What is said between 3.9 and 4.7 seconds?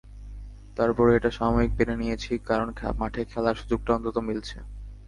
অন্তত মিলছে।